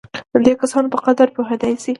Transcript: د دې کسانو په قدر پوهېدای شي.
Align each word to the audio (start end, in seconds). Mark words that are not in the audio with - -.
د 0.33 0.35
دې 0.45 0.53
کسانو 0.61 0.91
په 0.93 0.97
قدر 1.05 1.27
پوهېدای 1.35 1.73
شي. 1.83 1.89